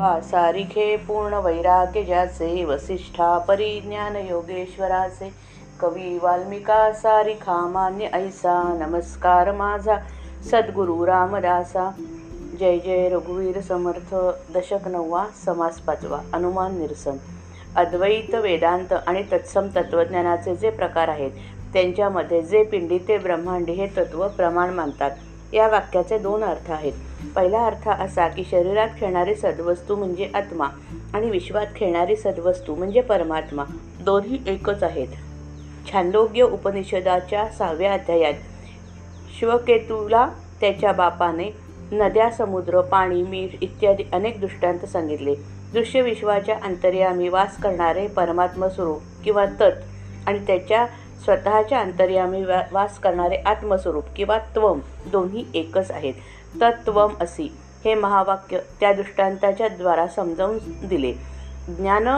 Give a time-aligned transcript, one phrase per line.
[0.00, 5.30] सारिखे पूर्ण वैराग्य ज्याचे वसिष्ठा परिज्ञान योगेश्वराचे.
[5.80, 9.96] कवी वाल्मिका सारिखा मान्य ऐसा नमस्कार माझा
[10.50, 11.90] सद्गुरु रामदासा.
[12.60, 14.14] जय जय रघुवीर समर्थ
[14.54, 17.16] दशक नववा समास पाचवा अनुमान निरसन.
[17.76, 21.30] अद्वैत वेदांत आणि तत्सम तत्वज्ञानाचे जे प्रकार आहेत
[21.72, 25.10] त्यांच्यामध्ये जे पिंडी ते ब्रह्मांडी हे तत्व प्रमाण मानतात.
[25.52, 26.92] या वाक्याचे दोन अर्थ आहेत.
[27.34, 30.66] पहिला अर्थ असा की शरीरात खेळणारी सद्वस्तू म्हणजे आत्मा
[31.14, 33.64] आणि विश्वात खेळणारी सद्वस्तू म्हणजे परमात्मा.
[34.00, 35.08] दोन्ही एकच आहेत.
[35.92, 38.34] छांदोग्य उपनिषदाच्या सहाव्या अध्यायात
[39.40, 40.28] शिवकेतूला
[40.60, 41.54] त्याच्या बापाने
[41.92, 45.34] नद्या समुद्र पाणी मीठ इत्यादी अनेक दृष्टांत सांगितले.
[45.72, 50.86] दृश्य विश्वाच्या अंतर्यामी वास करणारे परमात्मा स्वरूप किंवा तत् आणि त्याच्या
[51.24, 56.14] स्वतःच्या अंतर्यामी वा वास करणारे आत्मस्वरूप किंवा त्वम दोन्ही एकच आहेत.
[56.60, 57.56] तत्वम असी.
[57.84, 61.12] हे महावाक्य त्या दृष्टांताच्या द्वारा समजावून दिले.
[61.68, 62.08] ज्ञान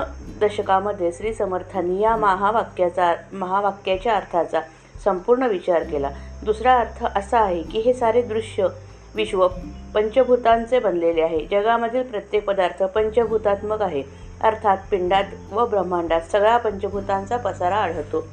[0.41, 4.61] दशकामध्ये श्री समर्थांनी या महावाक्याचा महावाक्याच्या अर्थाचा
[5.05, 6.11] संपूर्ण विचार केला.
[6.45, 8.67] दुसरा अर्थ असा आहे की हे सारे दृश्य
[9.15, 9.49] विश्व
[9.95, 11.47] पंचभूतांचे बनलेले आहे.
[11.51, 14.03] जगामधील प्रत्येक पदार्थ पंचभूतात्मक आहे.
[14.43, 18.27] अर्थात पिंडात व ब्रह्मांडात सगळ्या पंचभूतांचा पसारा आढळतो.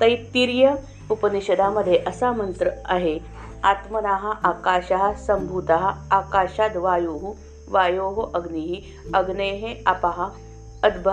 [0.00, 0.74] तैत्तिर्य
[1.10, 3.18] उपनिषदामध्ये असा मंत्र आहे
[3.64, 4.92] आत्मना आकाश
[5.26, 7.34] संभूत आकाशाद वायू
[7.68, 8.82] वायो अग्नि
[9.14, 10.22] अग्ने अपः
[10.82, 11.08] अद्भ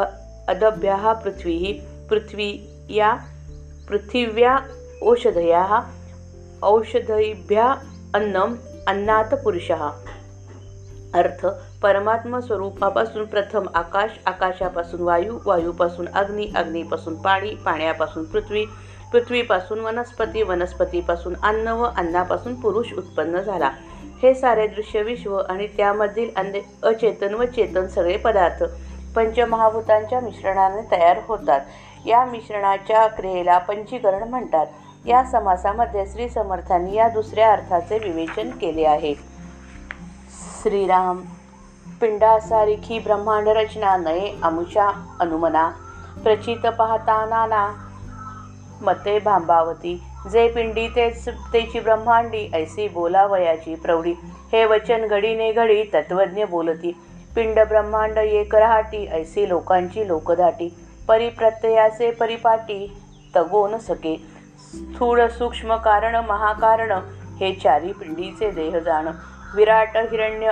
[0.48, 3.14] अदभ्य पृथ्वी पृथ्वी या
[3.89, 4.58] पृथिव्या
[5.02, 5.80] औषधया
[6.64, 7.66] औषधीभ्या
[8.14, 8.56] अन्नम
[8.88, 9.72] अन्नात पुरुष।
[11.14, 11.45] अर्थ
[11.84, 18.66] परमात्मा स्वरूपापासून प्रथम आकाश आकाशापासून वायू वायूपासून अग्नी अग्नीपासून पाणी पाण्यापासून पृथ्वी
[19.12, 23.70] पृथ्वीपासून वनस्पती वनस्पतीपासून अन्न व अन्नापासून पुरुष उत्पन्न झाला.
[24.22, 28.64] हे सारे दृश्य विश्व आणि त्यामधील अन्य अचेतन व चेतन सगळे पदार्थ
[29.16, 31.61] पंचमहाभूतांच्या मिश्रणाने तयार होतात.
[32.05, 34.66] या मिश्रणाच्या क्रियेला पंचीकरण म्हणतात.
[35.05, 39.16] या समासामध्ये श्री समर्थांनी या दुसऱ्या अर्थाचे विवेचन केले आहे.
[40.61, 41.22] श्रीराम
[42.02, 44.87] पिंडासारिखी ब्रह्मांड रचना नये अमुषा
[45.20, 45.70] अनुमना.
[46.23, 47.65] प्रचित पाहताना ना
[48.81, 49.95] मते भांबावती.
[50.31, 54.14] जे पिंडी तेच तेची ब्रह्मांडी ऐसी बोलावयाची प्रौढी.
[54.52, 56.92] हे वचन घडीने घडी तत्वज्ञ बोलती.
[57.36, 60.70] पिंड ब्रह्मांड एक रहाटी ऐसी लोकांची लोकधाटी
[61.08, 62.86] परिप्रत्ययाचे परिपाटी
[63.36, 64.15] तगो न सके.
[64.73, 66.92] स्थूळ सूक्ष्म कारण महाकारण
[67.39, 69.08] हे चारी पिंडीचे देह जाण
[69.55, 70.52] विराट हिरण्य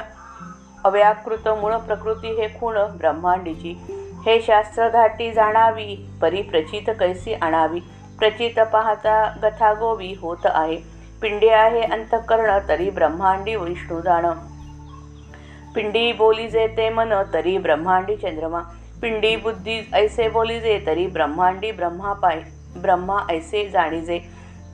[0.86, 3.76] अव्याकृत मूळ प्रकृती हे खूण ब्रह्मांडीची.
[4.26, 7.80] हे शास्त्र धाटी जाणावी परिप्रचित कैसी आणावी.
[8.20, 10.78] प्रचित पाहता गथागोवी होत आहे.
[11.22, 14.26] पिंडी आहे अंतकर्ण तरी ब्रह्मांडी विष्णू जाण.
[15.76, 18.60] पिंडी बोली जे ते मन तरी ब्रह्मांडी चंद्रमा.
[19.02, 22.42] पिंडी बुद्धी ऐसे बोली जे तरी ब्रह्मांडी ब्रह्मा पाय
[22.78, 24.20] ब्रह्मा ऐसे जाणीजे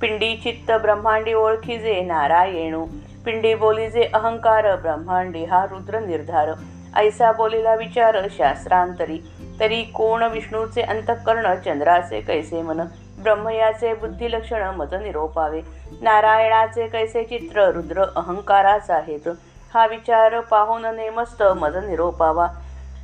[0.02, 2.86] पिंडी चित्त ब्रह्मांडी ओळखीजे नारायणू.
[3.28, 6.50] पिंडी बोलीजे अहंकार ब्रह्मांडी हा रुद्र निर्धार
[6.96, 9.20] ऐसा बोलीला विचार शास्त्रांतरी.
[9.60, 12.82] तरी कोण विष्णूचे अंतःकरण चंद्राचे कैसे मन
[13.24, 15.62] ब्रह्मयाचे बुद्धिलक्षण मत निरोपावे.
[16.02, 19.28] नारायणाचे कैसे चित्र रुद्र अहंकाराचा आहेत
[19.74, 22.48] हा विचार पाहून नेमस्त मज निरोपावा.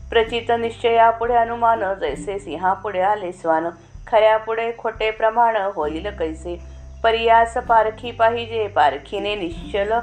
[0.09, 3.67] प्रचित निश्चयापुढे अनुमान जैसे सिंहापुढे आले स्वान.
[4.07, 6.72] खऱ्यापुढे खोटे प्रमाण होईल कैसे?
[7.03, 9.93] पर्यास पारखी पाहिजे पारखीने निश्चल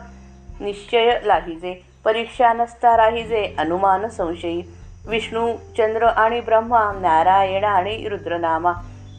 [0.61, 1.83] निश्चय लाहिजे.
[2.05, 4.63] परीक्षा नसता राहिजे अनुमान संशयी.
[5.07, 8.73] विष्णू चंद्र आणि ब्रह्मा नारायण आणि रुद्रनामा.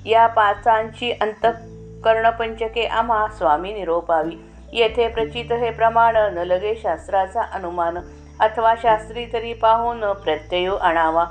[0.05, 4.35] या पाचांची अंतःकरणपंचके आम्हा स्वामी निरोपावी.
[4.73, 7.97] येथे प्रचित हे प्रमाण न लगे शास्त्राचा अनुमान.
[8.39, 11.25] अथवा शास्त्री तरी पाहून प्रत्ययो आणावा.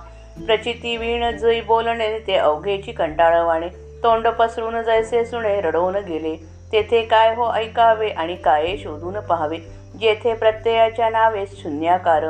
[0.47, 3.69] प्रचिती वीण जै बोलणे ते अवघेची कंटाळवाणे.
[4.03, 6.37] तोंड पसरून जैसे सुणे रडवून गेले.
[6.73, 9.57] तेथे काय हो ऐकावे आणि काय शोधून पाहावे?
[10.01, 12.25] जेथे प्रत्ययाच्या नावे शून्याकार.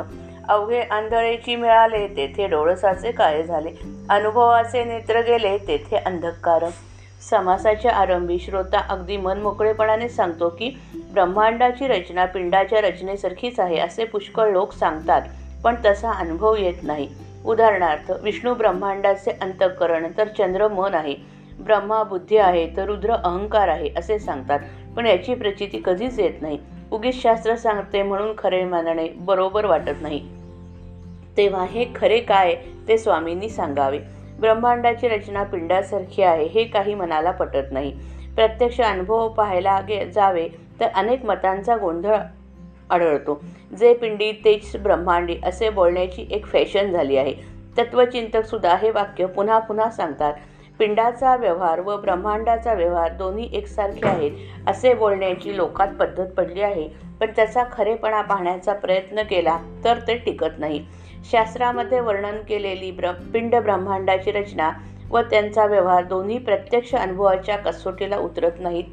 [0.49, 3.69] अवघे आंधळेची मिळाले तेथे डोळसाचे काय झाले?
[4.09, 6.65] अनुभवाचे नेत्र गेले तेथे अंधकार.
[7.29, 10.71] समासाच्या आरंभी श्रोता अगदी मनमोकळेपणाने सांगतो की
[11.13, 15.21] ब्रह्मांडाची रचना पिंडाच्या रचनेसारखीच आहे असे पुष्कळ लोक सांगतात
[15.63, 17.09] पण तसा अनुभव येत नाही.
[17.45, 21.40] उदाहरणार्थ विष्णू ब्रह्मांडाचे अंतःकरण तर चंद्र मन आहे.
[21.59, 24.59] ब्रह्मा बुद्धी आहे तर रुद्र अहंकार आहे असे सांगतात.
[24.95, 26.59] पण याची प्रचिती कधीच येत नाही.
[26.91, 30.27] उगीच शास्त्र सांगते म्हणून खरे मानणे बरोबर वाटत नाही.
[31.37, 32.55] तेव्हा हे खरे काय
[32.87, 33.99] ते स्वामींनी सांगावे.
[34.39, 37.91] ब्रह्मांडाची रचना पिंडासारखी आहे हे काही मनाला पटत नाही.
[38.35, 40.47] प्रत्यक्ष अनुभव पाहायला गे जावे
[40.79, 42.15] तर अनेक मतांचा गोंधळ
[42.89, 43.43] आढळतो.
[43.79, 47.33] जे पिंडी तेच ब्रह्मांडी असे बोलण्याची एक फॅशन झाली आहे.
[47.77, 50.33] तत्वचिंतक सुद्धा हे वाक्य पुन्हा पुन्हा सांगतात.
[50.81, 54.31] पिंडाचा व्यवहार व ब्रह्मांडाचा व्यवहार दोन्ही एकसारखे आहेत
[54.67, 56.87] असे बोलण्याची लोकात पद्धत पडली आहे.
[57.19, 60.83] पण त्याचा खरेपणा पाहण्याचा प्रयत्न केला तर ते टिकत नाही.
[61.31, 64.71] शास्त्रामध्ये वर्णन केलेली ब्र पिंड ब्रह्मांडाची रचना
[65.11, 68.83] व त्यांचा व्यवहार दोन्ही प्रत्यक्ष अनुभवाच्या कसोटीला उतरत नाहीत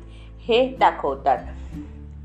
[0.41, 1.39] हे दाखवतात.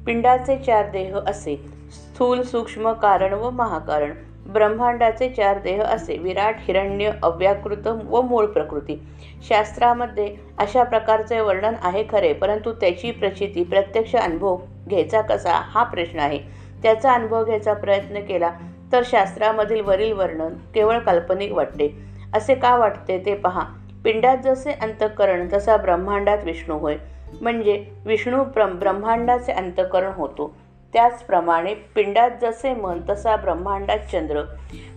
[0.06, 1.56] पिंडाचे चार देह असे
[1.92, 4.14] स्थूल सूक्ष्म कारण व महाकारण.
[4.48, 9.02] ब्रह्मांडाचे चार देह असे विराट हिरण्य अव्याकृत व मूळ प्रकृती.
[9.50, 14.58] शास्त्रामध्ये अशा प्रकारचे वर्णन आहे खरे परंतु त्याची प्रचिती प्रत्यक्ष अनुभव
[14.90, 16.40] घ्यायचा कसा हा प्रश्न आहे.
[16.84, 18.52] त्याचा अनुभव घ्यायचा प्रयत्न केला
[18.92, 21.98] तर शास्त्रामधील वरील वर्णन केवळ काल्पनिक वाटते.
[22.34, 23.62] असे का वाटते ते पहा.
[24.04, 26.96] पिंडात जसे अंतःकरण तसा ब्रह्मांडात विष्णू होय.
[27.42, 30.56] म्हणजे विष्णू ब्रह्मांडाचे अंतःकरण होतो.
[30.94, 34.42] त्याचप्रमाणे पिंडात जसे मन तसा ब्रह्मांडात चंद्र.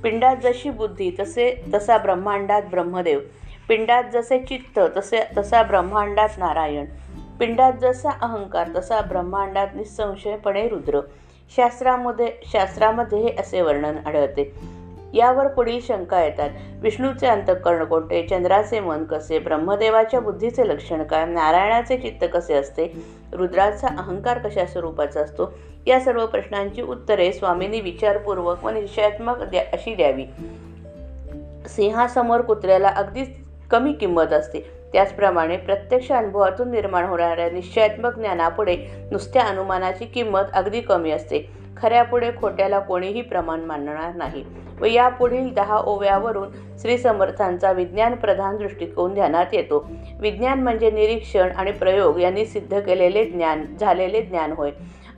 [0.02, 3.20] पिंडात जशी बुद्धी तसे तसा ब्रह्मांडात ब्रह्मदेव.
[3.68, 6.84] पिंडात जसे चित्त तसे तसा ब्रह्मांडात नारायण.
[7.40, 11.00] पिंडात जसा अहंकार तसा ब्रह्मांडात निसंशयपणे रुद्र.
[11.56, 14.75] शास्त्रामध्ये शास्त्रामध्ये हे असे वर्णन आढळते.
[15.16, 16.50] यावर पुढील शंका येतात.
[16.80, 18.26] विष्णूचे अंतःकरण कोणते?
[18.26, 19.38] चंद्राचे मन कसे?
[19.38, 21.26] ब्रह्मदेवाच्या बुद्धीचे लक्षण काय?
[21.26, 23.04] नारायणाचे चित्त कसे असते?
[23.32, 25.58] रुद्राचा अहंकार कशा स्वरूपाचा असतो?
[25.86, 30.24] या सर्व प्रश्नांची उत्तरे स्वामींनी विचारपूर्वक व निश्चयात्मक द्या अशी द्यावी.
[31.68, 33.28] सिंहासमोर कुत्र्याला अगदीच
[33.70, 34.60] कमी किंमत असते.
[34.92, 38.76] त्याचप्रमाणे प्रत्यक्ष अनुभवातून निर्माण होणाऱ्या निश्चयात्मक ज्ञानापुढे
[39.12, 41.65] नुसत्या अनुमानाची किंमत अगदी कमी असते.
[41.82, 44.44] खऱ्यापुढे खोट्याला कोणीही प्रमाण मानणार नाही.
[44.80, 49.86] व यापुढील दहा ओव्यावरून श्री समर्थांचा विज्ञान प्रधान दृष्टिकोन ध्यानात येतो.
[50.20, 54.70] विज्ञान म्हणजे निरीक्षण आणि प्रयोग यांनी सिद्ध केलेले ज्ञान झालेले ज्ञान होय.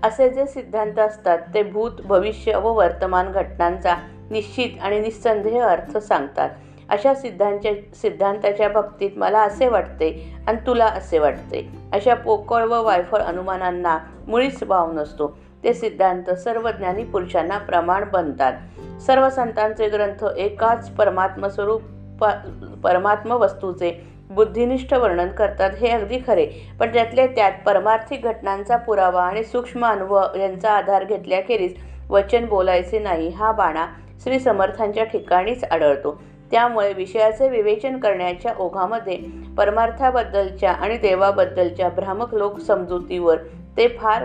[0.03, 3.97] असे जे सिद्धांत असतात ते भूत भविष्य व वर्तमान घटनांचा
[4.31, 6.51] निश्चित आणि निस्संदेह अर्थ सांगतात.
[6.89, 11.69] अशा सिद्धांच्या सिद्धांताच्या बाबतीत मला असे वाटते आणि तुला असे वाटते.
[11.93, 15.39] अशा पोकळ व वायफळ अनुमानांना मुळीच भाव नसतो.
[15.65, 18.53] ते सिद्धांत सर्व ज्ञानी पुरुषांना प्रमाण बनतात.
[19.01, 21.83] सर्व संतांचे ग्रंथ एकाच परमात्मस्वरूप
[22.85, 25.71] परमात्म वस्तूचे बुद्धिनिष्ठ वर्णन करतात.
[25.81, 26.47] हे अगदी खरे.
[26.81, 31.75] पण त्यातल्या त्यात परमार्थिक घटनांचा पुरावा आणि सूक्ष्म अनुभव यांचा आधार घेतल्याखेरीज
[32.11, 33.29] वचन बोलायचे नाही.
[33.29, 33.87] हा बाणा
[34.23, 36.23] श्री समर्थांच्या ठिकाणीच आढळतो.
[36.51, 39.19] त्यामुळे विषयाचे विवेचन करण्याच्या ओघामध्ये
[39.59, 43.37] परमार्थाबद्दलच्या आणि देवाबद्दलच्या भ्रामक लोक समजुतीवर
[43.77, 44.25] ते फार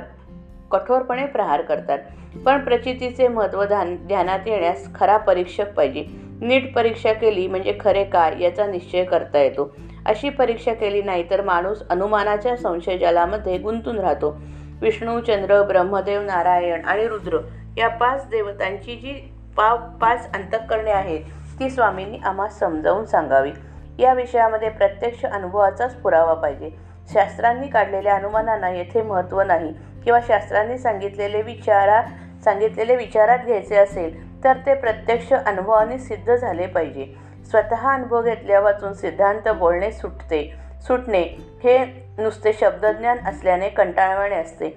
[0.73, 1.99] कठोरपणे प्रहार करतात.
[2.45, 6.05] पण प्रचितीचे महत्त्व ध्यान ध्यानात येण्यास खरा परीक्षक पाहिजे.
[6.41, 9.75] नीट परीक्षा केली म्हणजे खरे काय याचा निश्चय करता येतो.
[10.05, 14.37] अशी परीक्षा केली नाही तर माणूस अनुमानाच्या संशयजालामध्ये गुंतून राहतो.
[14.81, 17.39] विष्णू चंद्र ब्रह्मदेव नारायण आणि रुद्र
[17.77, 19.13] या पाच देवतांची जी
[19.57, 21.19] पा पाच अंतःकरणे आहेत
[21.59, 23.51] ती स्वामींनी आम्हा समजावून सांगावी.
[23.99, 26.69] या विषयामध्ये प्रत्यक्ष अनुभवाचाच पुरावा पाहिजे.
[27.13, 29.73] शास्त्रांनी काढलेल्या अनुमानांना येथे महत्त्व नाही.
[30.03, 32.01] किंवा शास्त्रांनी सांगितलेले विचारा
[32.43, 37.05] सांगितलेले विचारात घ्यायचे असेल तर ते प्रत्यक्ष अनुभवाने सिद्ध झाले पाहिजे.
[37.51, 40.41] स्वतः अनुभव घेतल्या वाचून सिद्धांत बोलणे सुटते.
[40.87, 41.21] सुटणे
[41.63, 41.77] हे
[42.17, 44.69] नुसते शब्दज्ञान असल्याने कंटाळवाणे असते.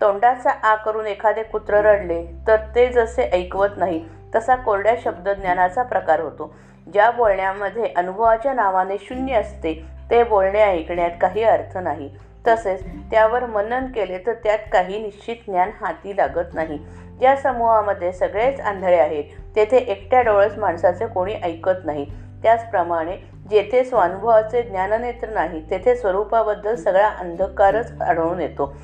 [0.00, 4.04] तोंडाचा आ करून एखादे कुत्र रडले तर ते जसे ऐकवत नाही
[4.34, 6.54] तसा कोरड्या शब्दज्ञानाचा प्रकार होतो.
[6.92, 9.74] ज्या बोलण्यामध्ये अनुभवाच्या नावाने शून्य असते
[10.10, 12.10] ते बोलणे ऐकण्यात काही अर्थ नाही.
[12.46, 16.78] तसेच त्यावर मनन केले तर त्यात काही निश्चित ज्ञान हाती लागत नाही.
[17.20, 19.24] ज्या समूहामध्ये सगळेच आंधळे आहेत.
[19.56, 22.06] तेथे एकट्या डोळस माणसाचे कोणी ऐकत नाही.
[22.42, 23.16] त्याचप्रमाणे
[23.50, 28.76] जेथे स्वानुभवाचे ज्ञाननेत्र नाही तेथे स्वरूपाबद्दल सगळा अंधकारच आढळून येतो.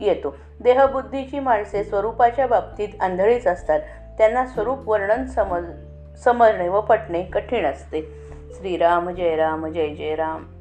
[0.00, 0.36] येतो.
[0.60, 3.80] देहबुद्धीची माणसे स्वरूपाच्या बाबतीत आंधळीच असतात.
[4.18, 5.64] त्यांना स्वरूप वर्णन समज
[6.24, 8.02] समजणे व पटणे कठीण असते.
[8.50, 10.57] श्रीराम जय राम जय जय राम.